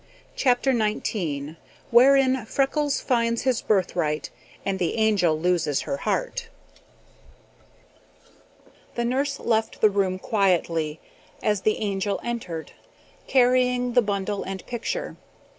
CHAPTER 0.35 0.75
XIX 0.75 1.57
Wherein 1.91 2.43
Freckles 2.47 2.99
Finds 2.99 3.43
His 3.43 3.61
Birthright 3.61 4.31
and 4.65 4.79
the 4.79 4.95
Angel 4.95 5.39
Loses 5.39 5.81
Her 5.81 5.97
Heart 5.97 6.49
The 8.95 9.05
nurse 9.05 9.39
left 9.39 9.79
the 9.79 9.91
room 9.91 10.17
quietly, 10.17 10.99
as 11.43 11.61
the 11.61 11.77
Angel 11.77 12.19
entered, 12.23 12.71
carrying 13.27 13.93
the 13.93 14.01
bundle 14.01 14.41
and 14.41 14.65
picture. 14.65 15.17